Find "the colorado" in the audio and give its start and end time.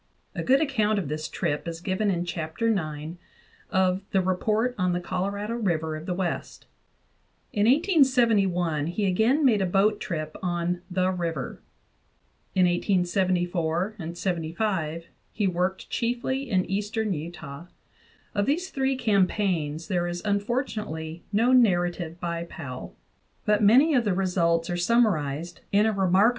4.93-5.53